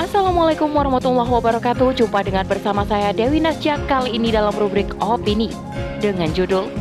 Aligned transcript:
Assalamualaikum 0.00 0.72
warahmatullahi 0.72 1.28
wabarakatuh 1.28 1.92
Jumpa 1.92 2.24
dengan 2.24 2.48
bersama 2.48 2.80
saya 2.88 3.12
Dewi 3.12 3.44
Nasjak 3.44 3.76
Kali 3.84 4.16
ini 4.16 4.32
dalam 4.32 4.56
rubrik 4.56 4.88
Opini 5.04 5.52
Dengan 6.00 6.32
judul 6.32 6.72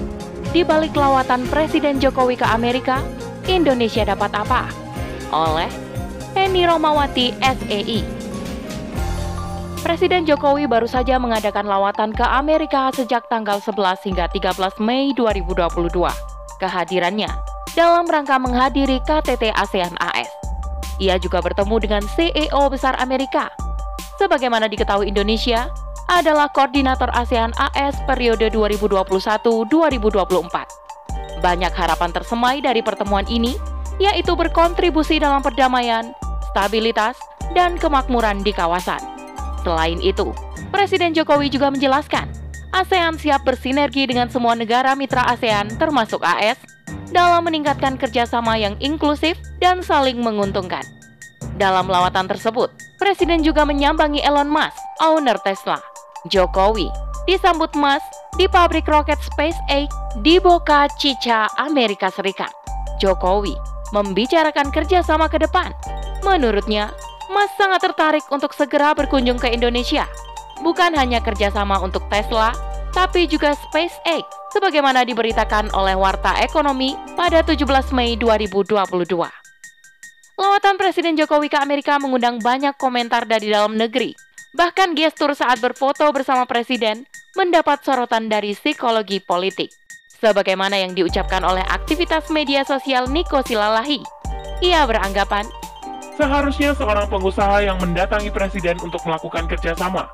Di 0.56 0.64
balik 0.64 0.96
lawatan 0.96 1.44
Presiden 1.52 2.00
Jokowi 2.00 2.40
ke 2.40 2.48
Amerika 2.48 3.04
Indonesia 3.52 4.08
dapat 4.08 4.32
apa? 4.32 4.72
Oleh 5.36 5.68
Eni 6.40 6.64
Romawati 6.64 7.36
SEI 7.44 8.00
Presiden 9.84 10.24
Jokowi 10.24 10.72
baru 10.72 10.88
saja 10.88 11.20
mengadakan 11.20 11.68
lawatan 11.68 12.16
ke 12.16 12.24
Amerika 12.24 12.96
sejak 12.96 13.28
tanggal 13.28 13.60
11 13.60 14.08
hingga 14.08 14.30
13 14.30 14.80
Mei 14.80 15.12
2022. 15.18 15.68
Kehadirannya 16.62 17.52
dalam 17.72 18.04
rangka 18.04 18.36
menghadiri 18.36 19.00
KTT 19.04 19.56
ASEAN 19.56 19.96
AS. 20.00 20.11
Ia 21.02 21.18
juga 21.18 21.42
bertemu 21.42 21.76
dengan 21.82 22.06
CEO 22.14 22.62
besar 22.70 22.94
Amerika. 23.02 23.50
Sebagaimana 24.22 24.70
diketahui 24.70 25.10
Indonesia, 25.10 25.66
adalah 26.06 26.46
koordinator 26.54 27.10
ASEAN 27.18 27.58
AS 27.58 27.98
periode 28.06 28.54
2021-2024. 28.54 31.42
Banyak 31.42 31.74
harapan 31.74 32.10
tersemai 32.14 32.62
dari 32.62 32.86
pertemuan 32.86 33.26
ini, 33.26 33.58
yaitu 33.98 34.38
berkontribusi 34.38 35.18
dalam 35.18 35.42
perdamaian, 35.42 36.14
stabilitas, 36.54 37.18
dan 37.58 37.82
kemakmuran 37.82 38.46
di 38.46 38.54
kawasan. 38.54 39.02
Selain 39.66 39.98
itu, 40.06 40.30
Presiden 40.70 41.18
Jokowi 41.18 41.50
juga 41.50 41.74
menjelaskan, 41.74 42.30
ASEAN 42.72 43.18
siap 43.18 43.42
bersinergi 43.42 44.06
dengan 44.06 44.30
semua 44.30 44.54
negara 44.54 44.94
mitra 44.94 45.26
ASEAN 45.34 45.82
termasuk 45.82 46.22
AS 46.22 46.62
dalam 47.12 47.44
meningkatkan 47.46 48.00
kerjasama 48.00 48.56
yang 48.58 48.80
inklusif 48.80 49.36
dan 49.60 49.84
saling 49.84 50.20
menguntungkan. 50.20 50.84
Dalam 51.60 51.86
lawatan 51.92 52.26
tersebut, 52.32 52.72
Presiden 53.02 53.42
juga 53.42 53.66
menyambangi 53.66 54.22
Elon 54.22 54.46
Musk, 54.46 54.78
owner 55.02 55.34
Tesla. 55.42 55.82
Jokowi 56.30 56.86
disambut 57.26 57.74
Musk 57.74 58.06
di 58.38 58.46
pabrik 58.46 58.86
roket 58.86 59.18
SpaceX 59.26 59.90
di 60.22 60.38
Boca 60.38 60.86
Chica, 61.02 61.50
Amerika 61.58 62.14
Serikat. 62.14 62.54
Jokowi 63.02 63.58
membicarakan 63.90 64.70
kerjasama 64.70 65.26
ke 65.34 65.42
depan. 65.42 65.74
Menurutnya, 66.22 66.94
Musk 67.34 67.58
sangat 67.58 67.82
tertarik 67.82 68.26
untuk 68.30 68.54
segera 68.54 68.94
berkunjung 68.94 69.42
ke 69.42 69.50
Indonesia. 69.50 70.06
Bukan 70.62 70.94
hanya 70.94 71.18
kerjasama 71.26 71.82
untuk 71.82 72.06
Tesla, 72.14 72.54
tapi 72.94 73.26
juga 73.26 73.58
SpaceX, 73.58 74.22
sebagaimana 74.52 75.08
diberitakan 75.08 75.72
oleh 75.72 75.96
Warta 75.96 76.38
Ekonomi 76.44 76.94
pada 77.16 77.42
17 77.42 77.64
Mei 77.96 78.20
2022. 78.20 78.76
Lawatan 80.38 80.76
Presiden 80.76 81.16
Jokowi 81.16 81.48
ke 81.48 81.58
Amerika 81.58 81.96
mengundang 81.98 82.38
banyak 82.44 82.76
komentar 82.76 83.24
dari 83.24 83.48
dalam 83.48 83.80
negeri. 83.80 84.12
Bahkan 84.52 85.00
gestur 85.00 85.32
saat 85.32 85.64
berfoto 85.64 86.04
bersama 86.12 86.44
Presiden 86.44 87.08
mendapat 87.40 87.80
sorotan 87.88 88.28
dari 88.28 88.52
psikologi 88.52 89.24
politik. 89.24 89.72
Sebagaimana 90.20 90.78
yang 90.78 90.92
diucapkan 90.94 91.42
oleh 91.42 91.64
aktivitas 91.66 92.28
media 92.30 92.68
sosial 92.68 93.08
Niko 93.08 93.42
Silalahi. 93.42 94.04
Ia 94.62 94.86
beranggapan, 94.86 95.50
Seharusnya 96.22 96.78
seorang 96.78 97.10
pengusaha 97.10 97.66
yang 97.66 97.82
mendatangi 97.82 98.30
presiden 98.30 98.78
untuk 98.84 99.02
melakukan 99.10 99.50
kerjasama. 99.50 100.06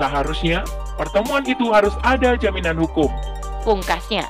Seharusnya 0.00 0.64
pertemuan 0.96 1.44
itu 1.44 1.68
harus 1.68 1.92
ada 2.00 2.38
jaminan 2.40 2.80
hukum. 2.80 3.10
Pungkasnya. 3.62 4.26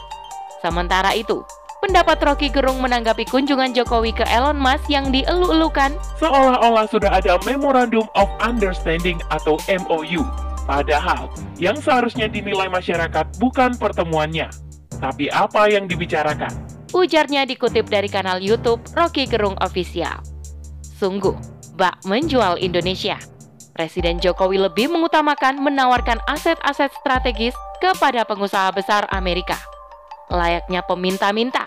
Sementara 0.63 1.17
itu, 1.17 1.43
pendapat 1.83 2.23
Rocky 2.23 2.47
Gerung 2.53 2.79
menanggapi 2.79 3.27
kunjungan 3.27 3.75
Jokowi 3.75 4.15
ke 4.15 4.23
Elon 4.31 4.55
Musk 4.55 4.87
yang 4.87 5.11
dielu-elukan 5.11 5.99
Seolah-olah 6.23 6.87
sudah 6.87 7.11
ada 7.19 7.43
Memorandum 7.43 8.07
of 8.15 8.31
Understanding 8.39 9.19
atau 9.35 9.59
MOU. 9.67 10.23
Padahal, 10.63 11.27
yang 11.59 11.75
seharusnya 11.83 12.31
dinilai 12.31 12.71
masyarakat 12.71 13.27
bukan 13.43 13.75
pertemuannya, 13.75 14.47
tapi 15.03 15.27
apa 15.27 15.67
yang 15.67 15.91
dibicarakan. 15.91 16.55
Ujarnya 16.95 17.43
dikutip 17.49 17.91
dari 17.91 18.07
kanal 18.07 18.39
YouTube 18.39 18.79
Rocky 18.95 19.27
Gerung 19.27 19.59
Official. 19.59 20.23
Sungguh, 21.03 21.35
bak 21.75 21.99
menjual 22.07 22.63
Indonesia. 22.63 23.19
Presiden 23.73 24.21
Jokowi 24.21 24.61
lebih 24.61 24.93
mengutamakan 24.93 25.57
menawarkan 25.57 26.21
aset-aset 26.29 26.93
strategis 27.01 27.57
kepada 27.81 28.29
pengusaha 28.29 28.69
besar 28.71 29.09
Amerika. 29.09 29.57
Layaknya 30.29 30.85
peminta-minta, 30.85 31.65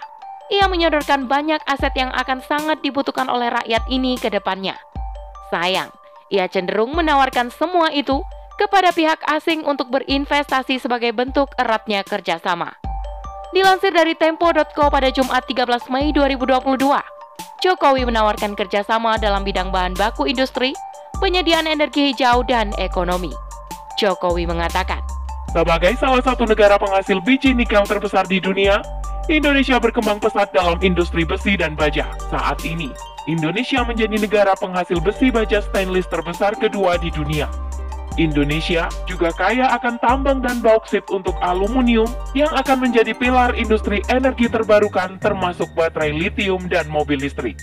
ia 0.54 0.70
menyodorkan 0.70 1.26
banyak 1.26 1.58
aset 1.66 1.94
yang 1.98 2.14
akan 2.14 2.46
sangat 2.46 2.78
dibutuhkan 2.86 3.26
oleh 3.26 3.50
rakyat 3.50 3.82
ini 3.90 4.22
ke 4.22 4.30
depannya. 4.30 4.78
Sayang, 5.50 5.90
ia 6.30 6.46
cenderung 6.46 6.94
menawarkan 6.94 7.50
semua 7.50 7.90
itu 7.90 8.22
kepada 8.62 8.94
pihak 8.94 9.20
asing 9.26 9.66
untuk 9.66 9.90
berinvestasi 9.90 10.78
sebagai 10.78 11.10
bentuk 11.12 11.50
eratnya 11.58 12.06
kerjasama. 12.06 12.72
Dilansir 13.52 13.94
dari 13.94 14.14
Tempo.co 14.14 14.90
pada 14.94 15.10
Jumat 15.10 15.46
13 15.48 15.90
Mei 15.90 16.14
2022, 16.14 16.78
Jokowi 17.66 18.04
menawarkan 18.06 18.54
kerjasama 18.54 19.18
dalam 19.18 19.42
bidang 19.42 19.74
bahan 19.74 19.98
baku 19.98 20.30
industri, 20.30 20.76
penyediaan 21.20 21.68
energi 21.68 22.12
hijau, 22.12 22.44
dan 22.46 22.72
ekonomi. 22.78 23.32
Jokowi 23.96 24.48
mengatakan, 24.48 25.00
Sebagai 25.56 25.96
salah 25.96 26.20
satu 26.20 26.44
negara 26.44 26.76
penghasil 26.76 27.24
biji 27.24 27.56
nikel 27.56 27.88
terbesar 27.88 28.28
di 28.28 28.44
dunia, 28.44 28.84
Indonesia 29.32 29.80
berkembang 29.80 30.20
pesat 30.20 30.52
dalam 30.52 30.78
industri 30.84 31.24
besi 31.24 31.56
dan 31.56 31.74
baja. 31.74 32.06
Saat 32.28 32.62
ini, 32.68 32.92
Indonesia 33.26 33.82
menjadi 33.82 34.20
negara 34.20 34.54
penghasil 34.54 35.02
besi 35.02 35.34
baja 35.34 35.64
stainless 35.64 36.06
terbesar 36.12 36.54
kedua 36.60 37.00
di 37.02 37.10
dunia. 37.10 37.50
Indonesia 38.16 38.88
juga 39.10 39.34
kaya 39.36 39.76
akan 39.76 40.00
tambang 40.00 40.40
dan 40.40 40.64
bauksit 40.64 41.04
untuk 41.12 41.36
aluminium 41.44 42.08
yang 42.32 42.48
akan 42.56 42.88
menjadi 42.88 43.12
pilar 43.12 43.52
industri 43.60 44.00
energi 44.08 44.48
terbarukan 44.48 45.20
termasuk 45.20 45.68
baterai 45.76 46.16
litium 46.16 46.64
dan 46.72 46.88
mobil 46.88 47.20
listrik. 47.20 47.60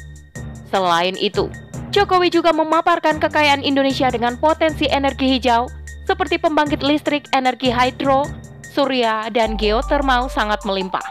Selain 0.68 1.16
itu, 1.16 1.48
Jokowi 1.92 2.32
juga 2.32 2.56
memaparkan 2.56 3.20
kekayaan 3.20 3.60
Indonesia 3.60 4.08
dengan 4.08 4.40
potensi 4.40 4.88
energi 4.88 5.28
hijau 5.36 5.68
seperti 6.08 6.40
pembangkit 6.40 6.80
listrik 6.80 7.28
energi 7.36 7.68
hidro, 7.68 8.24
surya, 8.72 9.28
dan 9.28 9.60
geotermal 9.60 10.32
sangat 10.32 10.64
melimpah. 10.64 11.04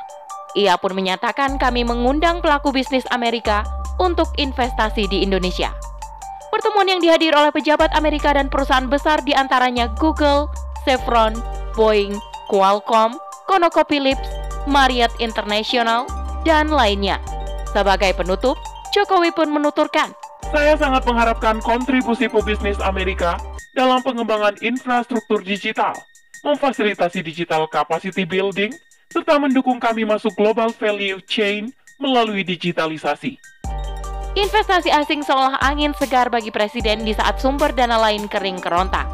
Ia 0.58 0.76
pun 0.82 0.98
menyatakan 0.98 1.62
kami 1.62 1.86
mengundang 1.86 2.42
pelaku 2.42 2.74
bisnis 2.74 3.06
Amerika 3.14 3.62
untuk 4.02 4.28
investasi 4.42 5.06
di 5.06 5.22
Indonesia. 5.22 5.70
Pertemuan 6.50 6.90
yang 6.90 7.00
dihadiri 7.00 7.32
oleh 7.32 7.54
pejabat 7.54 7.94
Amerika 7.94 8.34
dan 8.34 8.50
perusahaan 8.50 8.90
besar 8.90 9.22
di 9.22 9.38
antaranya 9.38 9.88
Google, 10.02 10.50
Chevron, 10.84 11.38
Boeing, 11.78 12.18
Qualcomm, 12.50 13.16
ConocoPhillips, 13.48 14.28
Marriott 14.66 15.14
International, 15.22 16.10
dan 16.44 16.74
lainnya. 16.74 17.22
Sebagai 17.72 18.18
penutup, 18.18 18.60
Jokowi 18.92 19.32
pun 19.32 19.48
menuturkan, 19.48 20.12
Saya 20.52 20.76
sangat 20.76 21.08
mengharapkan 21.08 21.64
kontribusi 21.64 22.28
pebisnis 22.28 22.76
Amerika 22.84 23.40
dalam 23.72 24.04
pengembangan 24.04 24.60
infrastruktur 24.60 25.40
digital, 25.40 25.96
memfasilitasi 26.44 27.24
digital 27.24 27.72
capacity 27.72 28.28
building, 28.28 28.76
serta 29.16 29.40
mendukung 29.40 29.80
kami 29.80 30.04
masuk 30.04 30.36
global 30.36 30.76
value 30.76 31.24
chain 31.24 31.72
melalui 32.04 32.44
digitalisasi. 32.44 33.40
investasi 34.32 34.92
asing 34.92 35.24
seolah 35.24 35.60
angin 35.60 35.92
segar 35.96 36.28
bagi 36.32 36.52
presiden 36.52 37.04
di 37.04 37.12
saat 37.12 37.40
sumber 37.40 37.72
dana 37.72 38.00
lain 38.00 38.28
kering 38.28 38.60
kerontang. 38.60 39.08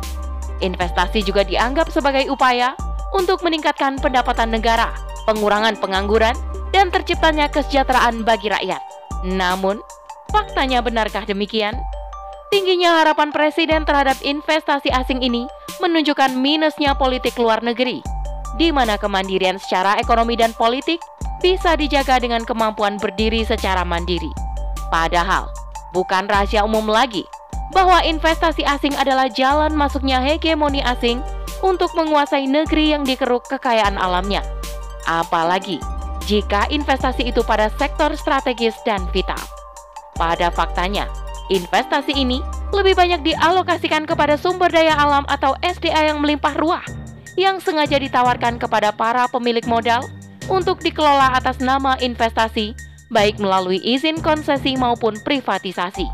Investasi 0.62 1.22
juga 1.22 1.46
dianggap 1.46 1.94
sebagai 1.94 2.30
upaya 2.34 2.74
untuk 3.14 3.46
meningkatkan 3.46 4.02
pendapatan 4.02 4.54
negara, 4.54 4.90
pengurangan 5.30 5.78
pengangguran, 5.78 6.34
dan 6.74 6.90
terciptanya 6.90 7.50
kesejahteraan 7.50 8.26
bagi 8.26 8.50
rakyat. 8.50 8.82
Namun, 9.26 9.82
faktanya 10.32 10.80
benarkah 10.84 11.24
demikian? 11.24 11.76
Tingginya 12.48 13.04
harapan 13.04 13.36
presiden 13.36 13.84
terhadap 13.84 14.16
investasi 14.24 14.88
asing 14.92 15.20
ini 15.20 15.44
menunjukkan 15.84 16.32
minusnya 16.40 16.96
politik 16.96 17.36
luar 17.36 17.60
negeri, 17.60 18.00
di 18.56 18.72
mana 18.72 18.96
kemandirian 18.96 19.60
secara 19.60 20.00
ekonomi 20.00 20.40
dan 20.40 20.56
politik 20.56 21.04
bisa 21.44 21.76
dijaga 21.76 22.18
dengan 22.18 22.48
kemampuan 22.48 22.98
berdiri 22.98 23.44
secara 23.44 23.84
mandiri. 23.84 24.32
Padahal, 24.88 25.52
bukan 25.92 26.26
rahasia 26.32 26.64
umum 26.64 26.88
lagi 26.88 27.28
bahwa 27.76 28.00
investasi 28.00 28.64
asing 28.64 28.96
adalah 28.96 29.28
jalan 29.28 29.76
masuknya 29.76 30.24
hegemoni 30.24 30.80
asing 30.82 31.20
untuk 31.60 31.92
menguasai 32.00 32.48
negeri 32.48 32.96
yang 32.96 33.04
dikeruk 33.04 33.44
kekayaan 33.52 34.00
alamnya. 34.00 34.40
Apalagi 35.04 35.84
jika 36.28 36.68
investasi 36.72 37.28
itu 37.28 37.44
pada 37.44 37.72
sektor 37.76 38.12
strategis 38.16 38.76
dan 38.84 39.04
vital. 39.12 39.40
Pada 40.18 40.50
faktanya, 40.50 41.06
investasi 41.54 42.14
ini 42.14 42.42
lebih 42.74 42.98
banyak 42.98 43.22
dialokasikan 43.22 44.10
kepada 44.10 44.36
sumber 44.36 44.68
daya 44.74 44.98
alam 44.98 45.24
atau 45.30 45.54
SDA 45.62 46.10
yang 46.10 46.20
melimpah 46.20 46.58
ruah, 46.58 46.84
yang 47.38 47.62
sengaja 47.62 48.02
ditawarkan 48.02 48.58
kepada 48.58 48.90
para 48.90 49.30
pemilik 49.30 49.64
modal 49.70 50.02
untuk 50.50 50.82
dikelola 50.82 51.38
atas 51.38 51.62
nama 51.62 51.96
investasi, 52.02 52.74
baik 53.14 53.38
melalui 53.38 53.78
izin 53.86 54.20
konsesi 54.20 54.74
maupun 54.74 55.16
privatisasi. 55.22 56.10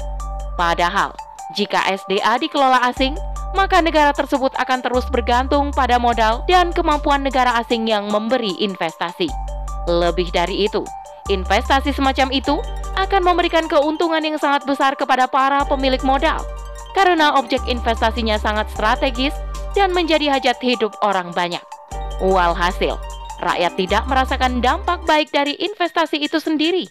Padahal, 0.60 1.16
Jika 1.54 1.86
SDA 1.86 2.42
dikelola 2.42 2.82
asing, 2.90 3.14
maka 3.54 3.78
negara 3.78 4.10
tersebut 4.10 4.50
akan 4.58 4.82
terus 4.82 5.06
bergantung 5.14 5.70
pada 5.70 6.02
modal 6.02 6.42
dan 6.50 6.74
kemampuan 6.74 7.22
negara 7.22 7.62
asing 7.62 7.86
yang 7.86 8.10
memberi 8.10 8.58
investasi. 8.58 9.30
Lebih 9.86 10.34
dari 10.34 10.66
itu, 10.66 10.82
investasi 11.30 11.94
semacam 11.94 12.34
itu 12.34 12.58
akan 12.98 13.22
memberikan 13.25 13.66
keuntungan 13.66 14.22
yang 14.22 14.38
sangat 14.38 14.63
besar 14.68 14.94
kepada 14.94 15.25
para 15.25 15.66
pemilik 15.66 16.01
modal 16.06 16.42
karena 16.94 17.34
objek 17.38 17.62
investasinya 17.66 18.38
sangat 18.38 18.69
strategis 18.69 19.34
dan 19.74 19.90
menjadi 19.92 20.30
hajat 20.30 20.57
hidup 20.62 20.94
orang 21.01 21.34
banyak. 21.34 21.62
Walhasil, 22.22 23.01
rakyat 23.42 23.74
tidak 23.75 24.04
merasakan 24.06 24.62
dampak 24.62 25.01
baik 25.10 25.34
dari 25.34 25.57
investasi 25.57 26.22
itu 26.22 26.38
sendiri. 26.38 26.86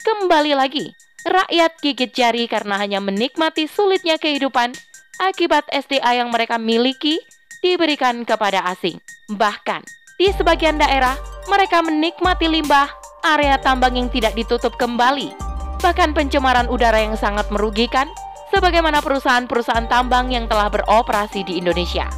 Kembali 0.00 0.54
lagi, 0.54 0.94
rakyat 1.26 1.76
gigit 1.82 2.14
jari 2.14 2.46
karena 2.46 2.78
hanya 2.80 3.02
menikmati 3.02 3.66
sulitnya 3.66 4.16
kehidupan 4.16 4.72
akibat 5.20 5.66
SDA 5.68 6.22
yang 6.24 6.32
mereka 6.32 6.56
miliki 6.56 7.20
diberikan 7.60 8.24
kepada 8.24 8.64
asing. 8.70 8.96
Bahkan, 9.28 9.84
di 10.16 10.32
sebagian 10.32 10.80
daerah, 10.80 11.18
mereka 11.50 11.84
menikmati 11.84 12.48
limbah 12.48 12.99
area 13.24 13.60
tambang 13.60 13.96
yang 13.96 14.08
tidak 14.08 14.32
ditutup 14.36 14.74
kembali. 14.80 15.32
Bahkan 15.80 16.12
pencemaran 16.12 16.68
udara 16.68 17.00
yang 17.00 17.16
sangat 17.16 17.48
merugikan, 17.48 18.08
sebagaimana 18.52 19.00
perusahaan-perusahaan 19.00 19.88
tambang 19.88 20.28
yang 20.28 20.44
telah 20.50 20.68
beroperasi 20.68 21.46
di 21.46 21.56
Indonesia. 21.56 22.10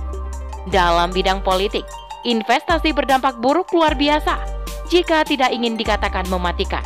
Dalam 0.70 1.12
bidang 1.14 1.44
politik, 1.44 1.86
investasi 2.26 2.90
berdampak 2.94 3.38
buruk 3.38 3.70
luar 3.74 3.94
biasa 3.94 4.38
jika 4.88 5.22
tidak 5.22 5.52
ingin 5.52 5.76
dikatakan 5.76 6.26
mematikan. 6.26 6.82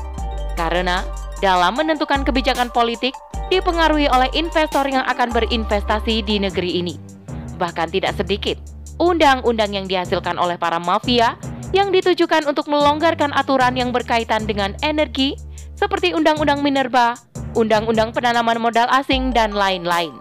Karena 0.57 1.05
dalam 1.41 1.77
menentukan 1.77 2.25
kebijakan 2.25 2.73
politik 2.73 3.13
dipengaruhi 3.53 4.11
oleh 4.11 4.27
investor 4.35 4.89
yang 4.89 5.05
akan 5.07 5.31
berinvestasi 5.31 6.25
di 6.25 6.41
negeri 6.41 6.83
ini. 6.83 6.95
Bahkan 7.57 7.93
tidak 7.93 8.17
sedikit 8.19 8.57
undang-undang 8.97 9.77
yang 9.77 9.87
dihasilkan 9.87 10.41
oleh 10.41 10.57
para 10.57 10.81
mafia 10.81 11.37
yang 11.75 11.91
ditujukan 11.91 12.47
untuk 12.47 12.71
melonggarkan 12.71 13.35
aturan 13.35 13.75
yang 13.75 13.91
berkaitan 13.91 14.47
dengan 14.47 14.75
energi 14.85 15.35
seperti 15.77 16.15
Undang-Undang 16.15 16.63
Minerba, 16.63 17.19
Undang-Undang 17.57 18.15
Penanaman 18.15 18.61
Modal 18.61 18.89
Asing, 18.93 19.35
dan 19.35 19.53
lain-lain. 19.53 20.15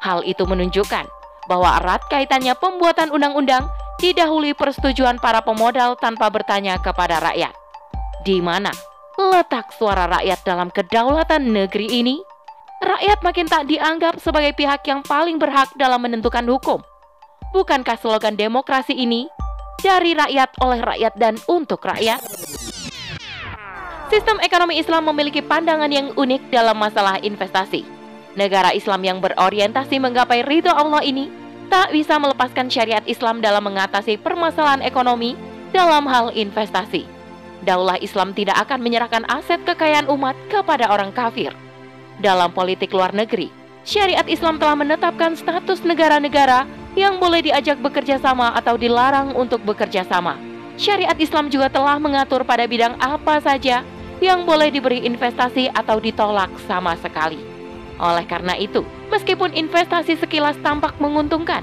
Hal 0.00 0.24
itu 0.24 0.44
menunjukkan 0.48 1.04
bahwa 1.50 1.82
erat 1.82 2.02
kaitannya 2.08 2.54
pembuatan 2.56 3.10
undang-undang 3.10 3.66
didahului 4.00 4.56
persetujuan 4.56 5.20
para 5.20 5.44
pemodal 5.44 5.98
tanpa 5.98 6.30
bertanya 6.32 6.78
kepada 6.80 7.20
rakyat. 7.20 7.52
Di 8.24 8.40
mana 8.40 8.72
letak 9.18 9.74
suara 9.76 10.08
rakyat 10.08 10.40
dalam 10.46 10.72
kedaulatan 10.72 11.52
negeri 11.52 11.90
ini? 12.00 12.16
Rakyat 12.80 13.20
makin 13.20 13.44
tak 13.44 13.68
dianggap 13.68 14.16
sebagai 14.24 14.56
pihak 14.56 14.80
yang 14.88 15.04
paling 15.04 15.36
berhak 15.36 15.68
dalam 15.76 16.00
menentukan 16.00 16.46
hukum. 16.48 16.80
Bukankah 17.52 18.00
slogan 18.00 18.40
demokrasi 18.40 18.96
ini 18.96 19.28
dari 19.80 20.12
rakyat 20.14 20.50
oleh 20.60 20.80
rakyat 20.80 21.14
dan 21.16 21.34
untuk 21.48 21.80
rakyat? 21.82 22.20
Sistem 24.10 24.42
ekonomi 24.42 24.76
Islam 24.76 25.06
memiliki 25.06 25.38
pandangan 25.38 25.90
yang 25.90 26.10
unik 26.18 26.50
dalam 26.50 26.74
masalah 26.74 27.22
investasi. 27.22 27.86
Negara 28.34 28.74
Islam 28.74 29.02
yang 29.02 29.18
berorientasi 29.22 30.02
menggapai 30.02 30.42
ridho 30.42 30.70
Allah 30.70 31.02
ini 31.02 31.30
tak 31.70 31.94
bisa 31.94 32.18
melepaskan 32.18 32.66
syariat 32.66 33.06
Islam 33.06 33.38
dalam 33.38 33.62
mengatasi 33.62 34.18
permasalahan 34.18 34.82
ekonomi 34.82 35.38
dalam 35.70 36.06
hal 36.10 36.34
investasi. 36.34 37.06
Daulah 37.62 38.02
Islam 38.02 38.34
tidak 38.34 38.58
akan 38.66 38.82
menyerahkan 38.82 39.22
aset 39.30 39.62
kekayaan 39.62 40.10
umat 40.10 40.34
kepada 40.50 40.90
orang 40.90 41.14
kafir. 41.14 41.54
Dalam 42.18 42.50
politik 42.50 42.90
luar 42.90 43.14
negeri, 43.14 43.54
syariat 43.86 44.26
Islam 44.26 44.58
telah 44.58 44.74
menetapkan 44.74 45.38
status 45.38 45.86
negara-negara 45.86 46.66
yang 46.98 47.22
boleh 47.22 47.44
diajak 47.44 47.78
bekerja 47.78 48.18
sama 48.18 48.50
atau 48.58 48.74
dilarang 48.74 49.34
untuk 49.38 49.62
bekerja 49.62 50.02
sama. 50.06 50.34
Syariat 50.74 51.14
Islam 51.20 51.52
juga 51.52 51.68
telah 51.68 52.00
mengatur 52.00 52.42
pada 52.42 52.64
bidang 52.64 52.96
apa 52.98 53.38
saja 53.44 53.84
yang 54.18 54.48
boleh 54.48 54.72
diberi 54.72 55.04
investasi 55.04 55.70
atau 55.70 56.00
ditolak 56.00 56.50
sama 56.66 56.96
sekali. 56.98 57.38
Oleh 58.00 58.24
karena 58.24 58.56
itu, 58.56 58.80
meskipun 59.12 59.52
investasi 59.52 60.16
sekilas 60.16 60.56
tampak 60.64 60.96
menguntungkan, 60.96 61.60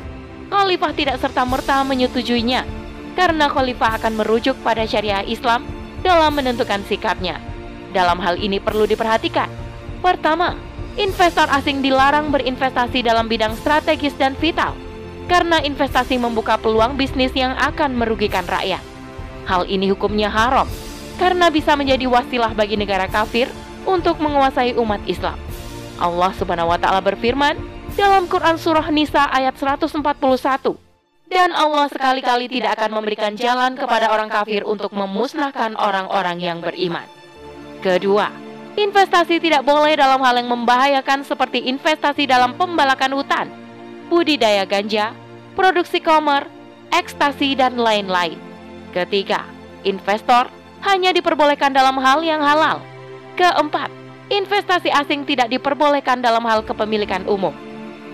Khalifah 0.53 0.93
tidak 0.93 1.17
serta-merta 1.17 1.81
menyetujuinya 1.83 2.61
karena 3.17 3.49
Khalifah 3.49 3.97
akan 3.97 4.21
merujuk 4.21 4.53
pada 4.61 4.85
syariah 4.85 5.25
Islam 5.25 5.65
dalam 6.05 6.37
menentukan 6.37 6.85
sikapnya. 6.85 7.41
Dalam 7.89 8.21
hal 8.21 8.37
ini 8.37 8.61
perlu 8.61 8.85
diperhatikan. 8.85 9.49
Pertama, 10.05 10.53
investor 10.93 11.49
asing 11.49 11.81
dilarang 11.81 12.29
berinvestasi 12.29 13.01
dalam 13.01 13.25
bidang 13.25 13.57
strategis 13.57 14.13
dan 14.13 14.37
vital 14.37 14.77
karena 15.27 15.59
investasi 15.61 16.15
membuka 16.17 16.55
peluang 16.55 16.95
bisnis 16.95 17.35
yang 17.35 17.53
akan 17.55 17.93
merugikan 17.93 18.47
rakyat. 18.47 18.81
Hal 19.47 19.67
ini 19.67 19.91
hukumnya 19.91 20.27
haram 20.31 20.67
karena 21.19 21.51
bisa 21.51 21.75
menjadi 21.75 22.07
wasilah 22.07 22.51
bagi 22.51 22.79
negara 22.79 23.07
kafir 23.07 23.51
untuk 23.87 24.19
menguasai 24.19 24.75
umat 24.75 25.03
Islam. 25.07 25.39
Allah 25.99 26.31
Subhanahu 26.35 26.71
wa 26.71 26.79
taala 26.79 26.99
berfirman 26.99 27.55
dalam 27.97 28.29
Quran 28.29 28.55
surah 28.59 28.87
Nisa 28.91 29.25
ayat 29.31 29.55
141 29.55 30.87
dan 31.27 31.51
Allah 31.51 31.91
sekali-kali 31.91 32.47
tidak 32.47 32.79
akan 32.79 33.01
memberikan 33.01 33.35
jalan 33.35 33.75
kepada 33.75 34.13
orang 34.13 34.31
kafir 34.31 34.63
untuk 34.63 34.95
memusnahkan 34.95 35.75
orang-orang 35.75 36.39
yang 36.39 36.63
beriman. 36.63 37.03
Kedua, 37.83 38.31
investasi 38.79 39.43
tidak 39.43 39.67
boleh 39.67 39.99
dalam 39.99 40.23
hal 40.23 40.39
yang 40.39 40.49
membahayakan 40.53 41.27
seperti 41.27 41.67
investasi 41.67 42.29
dalam 42.29 42.55
pembalakan 42.55 43.11
hutan, 43.17 43.47
budidaya 44.07 44.63
ganja, 44.63 45.11
produksi 45.53 45.99
komer, 45.99 46.47
ekstasi, 46.91 47.53
dan 47.53 47.75
lain-lain. 47.75 48.39
Ketiga, 48.95 49.43
investor 49.83 50.47
hanya 50.83 51.11
diperbolehkan 51.11 51.75
dalam 51.75 51.99
hal 51.99 52.23
yang 52.23 52.39
halal. 52.39 52.79
Keempat, 53.37 53.91
investasi 54.33 54.89
asing 54.89 55.23
tidak 55.27 55.51
diperbolehkan 55.51 56.23
dalam 56.23 56.43
hal 56.47 56.63
kepemilikan 56.65 57.23
umum. 57.29 57.53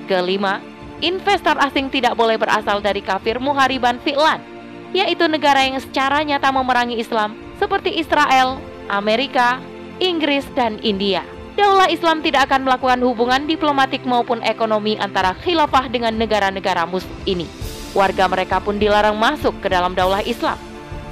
Kelima, 0.05 0.59
investor 0.99 1.55
asing 1.63 1.87
tidak 1.87 2.13
boleh 2.19 2.35
berasal 2.35 2.83
dari 2.83 2.99
kafir 2.99 3.39
muhariban 3.39 3.97
fi'lan, 4.03 4.43
yaitu 4.91 5.25
negara 5.31 5.63
yang 5.63 5.79
secara 5.79 6.21
nyata 6.21 6.51
memerangi 6.51 6.99
Islam 6.99 7.33
seperti 7.57 7.95
Israel, 7.95 8.59
Amerika, 8.91 9.63
Inggris, 10.03 10.43
dan 10.53 10.77
India. 10.83 11.23
Daulah 11.53 11.85
Islam 11.85 12.25
tidak 12.25 12.49
akan 12.49 12.65
melakukan 12.65 12.97
hubungan 13.05 13.45
diplomatik 13.45 14.01
maupun 14.09 14.41
ekonomi 14.41 14.97
antara 14.97 15.37
khilafah 15.37 15.85
dengan 15.85 16.17
negara-negara 16.17 16.89
muslim 16.89 17.13
ini. 17.29 17.45
Warga 17.93 18.25
mereka 18.25 18.57
pun 18.57 18.81
dilarang 18.81 19.13
masuk 19.13 19.61
ke 19.61 19.69
dalam 19.69 19.93
daulah 19.93 20.25
Islam. 20.25 20.57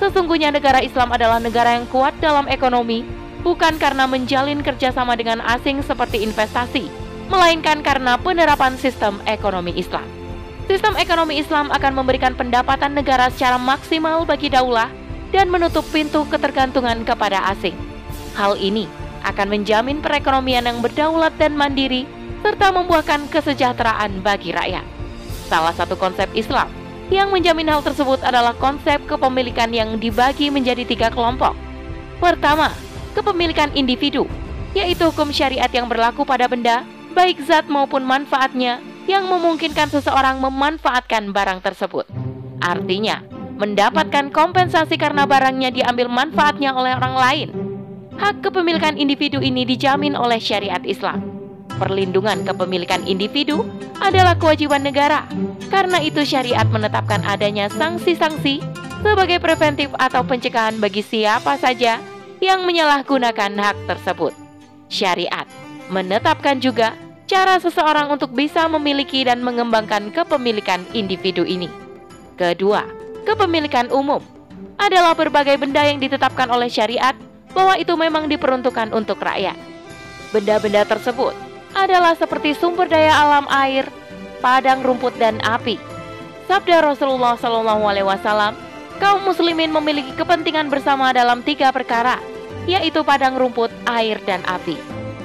Sesungguhnya 0.01 0.49
negara 0.49 0.81
Islam 0.81 1.13
adalah 1.13 1.37
negara 1.37 1.77
yang 1.77 1.85
kuat 1.93 2.17
dalam 2.17 2.49
ekonomi, 2.49 3.05
bukan 3.45 3.77
karena 3.77 4.09
menjalin 4.09 4.65
kerjasama 4.65 5.13
dengan 5.13 5.45
asing 5.45 5.85
seperti 5.85 6.25
investasi, 6.25 6.89
melainkan 7.29 7.85
karena 7.85 8.17
penerapan 8.17 8.73
sistem 8.81 9.21
ekonomi 9.29 9.77
Islam. 9.77 10.09
Sistem 10.65 10.97
ekonomi 10.97 11.37
Islam 11.37 11.69
akan 11.69 11.93
memberikan 11.93 12.33
pendapatan 12.33 12.97
negara 12.97 13.29
secara 13.29 13.61
maksimal 13.61 14.25
bagi 14.25 14.49
daulah 14.49 14.89
dan 15.29 15.53
menutup 15.53 15.85
pintu 15.93 16.25
ketergantungan 16.33 17.05
kepada 17.05 17.45
asing. 17.53 17.77
Hal 18.33 18.57
ini 18.57 19.00
akan 19.23 19.47
menjamin 19.49 20.01
perekonomian 20.01 20.65
yang 20.65 20.79
berdaulat 20.81 21.33
dan 21.37 21.53
mandiri 21.53 22.05
serta 22.41 22.73
membuahkan 22.73 23.29
kesejahteraan 23.29 24.25
bagi 24.25 24.51
rakyat. 24.51 24.85
Salah 25.45 25.75
satu 25.75 25.93
konsep 25.99 26.27
Islam 26.33 26.71
yang 27.11 27.27
menjamin 27.29 27.67
hal 27.67 27.83
tersebut 27.83 28.23
adalah 28.23 28.55
konsep 28.55 29.03
kepemilikan 29.05 29.69
yang 29.69 29.99
dibagi 29.99 30.47
menjadi 30.47 30.87
tiga 30.87 31.11
kelompok. 31.11 31.53
Pertama, 32.23 32.71
kepemilikan 33.11 33.69
individu, 33.75 34.25
yaitu 34.71 35.11
hukum 35.11 35.29
syariat 35.29 35.67
yang 35.69 35.91
berlaku 35.91 36.23
pada 36.23 36.47
benda 36.47 36.87
baik 37.11 37.43
zat 37.43 37.67
maupun 37.67 38.07
manfaatnya 38.07 38.79
yang 39.11 39.27
memungkinkan 39.27 39.91
seseorang 39.91 40.39
memanfaatkan 40.39 41.35
barang 41.35 41.59
tersebut. 41.59 42.07
Artinya, 42.63 43.19
mendapatkan 43.59 44.31
kompensasi 44.31 44.95
karena 44.95 45.27
barangnya 45.27 45.69
diambil 45.69 46.07
manfaatnya 46.07 46.71
oleh 46.71 46.95
orang 46.95 47.15
lain. 47.19 47.49
Hak 48.21 48.45
kepemilikan 48.45 49.01
individu 49.01 49.41
ini 49.41 49.65
dijamin 49.65 50.13
oleh 50.13 50.37
syariat 50.37 50.77
Islam. 50.85 51.25
Perlindungan 51.81 52.45
kepemilikan 52.45 53.01
individu 53.09 53.65
adalah 53.97 54.37
kewajiban 54.37 54.85
negara. 54.85 55.25
Karena 55.73 55.97
itu 55.97 56.21
syariat 56.21 56.69
menetapkan 56.69 57.25
adanya 57.25 57.65
sanksi-sanksi 57.73 58.61
sebagai 59.01 59.41
preventif 59.41 59.89
atau 59.97 60.21
pencegahan 60.21 60.77
bagi 60.77 61.01
siapa 61.01 61.57
saja 61.57 61.97
yang 62.37 62.61
menyalahgunakan 62.61 63.57
hak 63.57 63.89
tersebut. 63.89 64.37
Syariat 64.85 65.49
menetapkan 65.89 66.61
juga 66.61 66.93
cara 67.25 67.57
seseorang 67.57 68.13
untuk 68.13 68.37
bisa 68.37 68.69
memiliki 68.69 69.25
dan 69.25 69.41
mengembangkan 69.41 70.13
kepemilikan 70.13 70.85
individu 70.93 71.41
ini. 71.41 71.73
Kedua, 72.37 72.85
kepemilikan 73.25 73.89
umum 73.89 74.21
adalah 74.77 75.17
berbagai 75.17 75.57
benda 75.57 75.81
yang 75.81 75.97
ditetapkan 75.97 76.53
oleh 76.53 76.69
syariat 76.69 77.17
bahwa 77.51 77.75
itu 77.75 77.93
memang 77.95 78.27
diperuntukkan 78.27 78.95
untuk 78.95 79.19
rakyat. 79.21 79.55
Benda-benda 80.31 80.87
tersebut 80.87 81.35
adalah 81.75 82.15
seperti 82.15 82.55
sumber 82.55 82.87
daya 82.87 83.15
alam 83.15 83.47
air, 83.51 83.87
padang 84.39 84.83
rumput 84.83 85.15
dan 85.19 85.39
api. 85.43 85.79
Sabda 86.47 86.83
Rasulullah 86.83 87.39
Shallallahu 87.39 87.83
Alaihi 87.87 88.07
Wasallam, 88.07 88.55
kaum 88.99 89.23
muslimin 89.23 89.71
memiliki 89.71 90.11
kepentingan 90.15 90.67
bersama 90.67 91.15
dalam 91.15 91.39
tiga 91.43 91.71
perkara, 91.71 92.19
yaitu 92.67 93.03
padang 93.07 93.39
rumput, 93.39 93.71
air, 93.87 94.19
dan 94.27 94.43
api. 94.43 94.75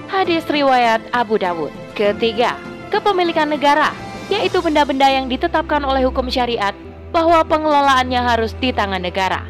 Hadis 0.07 0.47
riwayat 0.47 1.03
Abu 1.11 1.35
Dawud. 1.35 1.75
Ketiga, 1.99 2.55
kepemilikan 2.95 3.51
negara, 3.51 3.91
yaitu 4.31 4.63
benda-benda 4.63 5.11
yang 5.11 5.27
ditetapkan 5.27 5.83
oleh 5.83 6.07
hukum 6.07 6.31
syariat 6.31 6.75
bahwa 7.11 7.43
pengelolaannya 7.43 8.23
harus 8.23 8.55
di 8.59 8.71
tangan 8.71 9.03
negara. 9.03 9.43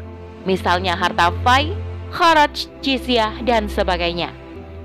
Misalnya 0.49 0.97
harta 0.97 1.29
fai, 1.45 1.75
kharaj, 2.11 2.69
jizyah, 2.83 3.35
dan 3.43 3.67
sebagainya. 3.67 4.31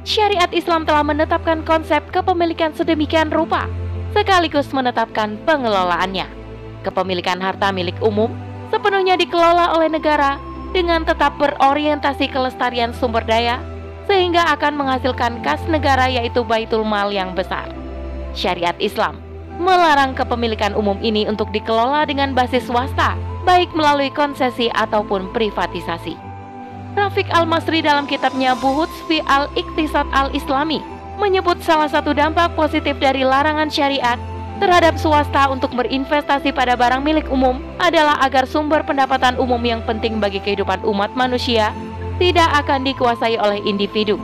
Syariat 0.02 0.50
Islam 0.50 0.82
telah 0.82 1.06
menetapkan 1.06 1.62
konsep 1.62 2.02
kepemilikan 2.10 2.74
sedemikian 2.74 3.30
rupa, 3.30 3.70
sekaligus 4.10 4.74
menetapkan 4.74 5.38
pengelolaannya. 5.46 6.26
Kepemilikan 6.82 7.38
harta 7.38 7.70
milik 7.70 7.94
umum 8.02 8.34
sepenuhnya 8.74 9.14
dikelola 9.14 9.78
oleh 9.78 9.92
negara 9.92 10.42
dengan 10.74 11.06
tetap 11.06 11.38
berorientasi 11.38 12.26
kelestarian 12.32 12.90
sumber 12.96 13.22
daya, 13.22 13.62
sehingga 14.10 14.42
akan 14.58 14.74
menghasilkan 14.74 15.38
kas 15.46 15.62
negara 15.70 16.10
yaitu 16.10 16.42
baitul 16.42 16.82
mal 16.82 17.14
yang 17.14 17.36
besar. 17.38 17.70
Syariat 18.34 18.74
Islam 18.82 19.22
melarang 19.60 20.16
kepemilikan 20.16 20.74
umum 20.74 20.98
ini 21.04 21.28
untuk 21.28 21.52
dikelola 21.54 22.08
dengan 22.08 22.34
basis 22.34 22.66
swasta, 22.66 23.14
baik 23.46 23.70
melalui 23.76 24.10
konsesi 24.10 24.72
ataupun 24.74 25.30
privatisasi. 25.30 26.31
Rafiq 26.92 27.28
Al-Masri 27.32 27.80
dalam 27.80 28.04
kitabnya 28.04 28.52
Buhuts 28.56 28.92
fi 29.08 29.24
al-Iktisad 29.24 30.04
al-Islami 30.12 30.84
menyebut 31.16 31.60
salah 31.64 31.88
satu 31.88 32.12
dampak 32.12 32.52
positif 32.52 32.98
dari 33.00 33.24
larangan 33.24 33.70
syariat 33.72 34.20
terhadap 34.60 34.94
swasta 35.00 35.50
untuk 35.50 35.74
berinvestasi 35.74 36.54
pada 36.54 36.78
barang 36.78 37.02
milik 37.02 37.26
umum 37.32 37.58
adalah 37.82 38.20
agar 38.22 38.46
sumber 38.46 38.84
pendapatan 38.86 39.34
umum 39.40 39.58
yang 39.64 39.82
penting 39.82 40.22
bagi 40.22 40.38
kehidupan 40.38 40.84
umat 40.86 41.10
manusia 41.18 41.74
tidak 42.20 42.46
akan 42.62 42.86
dikuasai 42.86 43.34
oleh 43.40 43.58
individu, 43.66 44.20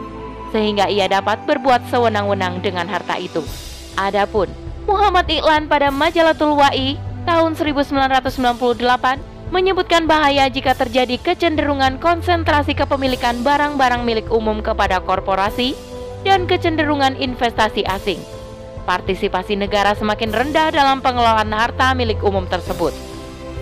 sehingga 0.55 0.87
ia 0.87 1.11
dapat 1.11 1.43
berbuat 1.49 1.91
sewenang-wenang 1.91 2.63
dengan 2.63 2.87
harta 2.87 3.19
itu. 3.19 3.43
Adapun 3.99 4.47
Muhammad 4.87 5.27
Iklan 5.27 5.67
pada 5.67 5.91
Majalatul 5.91 6.55
Wa'i 6.55 6.95
tahun 7.27 7.59
1998 7.59 9.38
menyebutkan 9.49 10.05
bahaya 10.05 10.49
jika 10.53 10.77
terjadi 10.77 11.17
kecenderungan 11.21 11.97
konsentrasi 11.97 12.77
kepemilikan 12.77 13.41
barang-barang 13.41 14.05
milik 14.05 14.29
umum 14.29 14.61
kepada 14.61 15.01
korporasi 15.01 15.73
dan 16.27 16.45
kecenderungan 16.45 17.17
investasi 17.17 17.85
asing. 17.89 18.21
Partisipasi 18.85 19.57
negara 19.57 19.93
semakin 19.93 20.33
rendah 20.33 20.73
dalam 20.73 21.05
pengelolaan 21.05 21.53
harta 21.53 21.93
milik 21.93 22.25
umum 22.25 22.49
tersebut, 22.49 22.93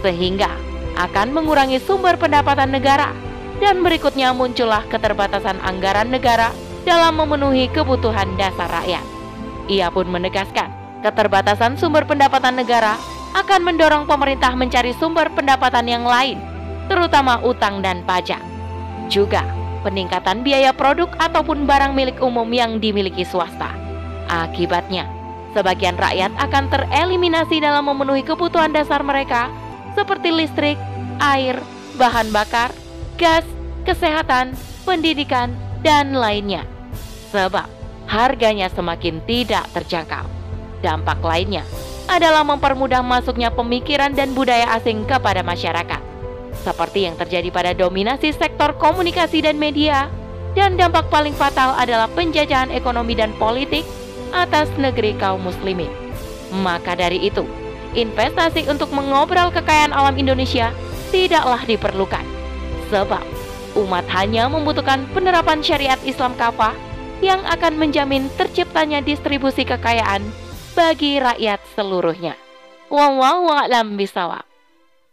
sehingga 0.02 0.50
akan 0.94 1.34
mengurangi 1.34 1.82
sumber 1.82 2.14
pendapatan 2.14 2.70
negara 2.70 3.10
dan 3.58 3.82
berikutnya 3.82 4.30
muncullah 4.30 4.86
keterbatasan 4.86 5.58
anggaran 5.66 6.14
negara 6.14 6.54
dalam 6.86 7.18
memenuhi 7.18 7.66
kebutuhan 7.74 8.38
dasar 8.38 8.70
rakyat. 8.70 9.02
Ia 9.66 9.90
pun 9.90 10.06
menegaskan, 10.06 10.70
keterbatasan 11.02 11.74
sumber 11.74 12.06
pendapatan 12.06 12.54
negara 12.54 12.94
akan 13.36 13.60
mendorong 13.68 14.08
pemerintah 14.08 14.56
mencari 14.56 14.96
sumber 14.96 15.28
pendapatan 15.28 15.84
yang 15.84 16.08
lain, 16.08 16.40
terutama 16.88 17.36
utang 17.44 17.84
dan 17.84 18.00
pajak. 18.08 18.40
Juga 19.12 19.44
peningkatan 19.84 20.40
biaya 20.40 20.72
produk 20.72 21.12
ataupun 21.20 21.68
barang 21.68 21.92
milik 21.92 22.16
umum 22.24 22.48
yang 22.48 22.80
dimiliki 22.80 23.28
swasta. 23.28 23.76
Akibatnya, 24.26 25.04
sebagian 25.52 26.00
rakyat 26.00 26.32
akan 26.40 26.64
tereliminasi 26.72 27.60
dalam 27.60 27.84
memenuhi 27.92 28.24
kebutuhan 28.24 28.72
dasar 28.72 29.04
mereka 29.04 29.52
seperti 29.92 30.32
listrik, 30.32 30.80
air, 31.20 31.60
bahan 32.00 32.32
bakar, 32.32 32.72
gas, 33.20 33.44
kesehatan, 33.84 34.56
pendidikan, 34.88 35.52
dan 35.84 36.16
lainnya. 36.16 36.64
Sebab 37.36 37.68
harganya 38.08 38.72
semakin 38.72 39.20
tidak 39.28 39.68
terjangkau. 39.76 40.24
Dampak 40.80 41.20
lainnya 41.20 41.62
adalah 42.06 42.46
mempermudah 42.46 43.02
masuknya 43.02 43.50
pemikiran 43.50 44.14
dan 44.14 44.32
budaya 44.32 44.70
asing 44.78 45.02
kepada 45.06 45.42
masyarakat, 45.42 46.00
seperti 46.62 47.06
yang 47.06 47.18
terjadi 47.18 47.48
pada 47.50 47.70
dominasi 47.74 48.30
sektor 48.34 48.74
komunikasi 48.78 49.42
dan 49.42 49.58
media, 49.58 50.10
dan 50.54 50.78
dampak 50.78 51.10
paling 51.12 51.34
fatal 51.34 51.74
adalah 51.76 52.08
penjajahan 52.14 52.72
ekonomi 52.72 53.12
dan 53.12 53.34
politik 53.36 53.84
atas 54.32 54.70
negeri 54.78 55.14
kaum 55.18 55.42
muslimin. 55.42 55.90
Maka 56.62 56.94
dari 56.94 57.26
itu, 57.26 57.44
investasi 57.92 58.70
untuk 58.70 58.88
mengobrol 58.94 59.50
kekayaan 59.50 59.92
alam 59.92 60.14
Indonesia 60.14 60.70
tidaklah 61.10 61.60
diperlukan, 61.66 62.24
sebab 62.88 63.22
umat 63.76 64.06
hanya 64.14 64.48
membutuhkan 64.48 65.04
penerapan 65.12 65.60
syariat 65.60 66.00
Islam 66.06 66.32
kafah 66.38 66.72
yang 67.20 67.40
akan 67.44 67.76
menjamin 67.76 68.28
terciptanya 68.36 69.04
distribusi 69.04 69.64
kekayaan 69.64 70.24
bagi 70.76 71.16
rakyat 71.16 71.64
seluruhnya. 71.72 72.36
Wallahu 72.92 73.48
a'lam 73.48 73.96
bisawab. 73.96 74.44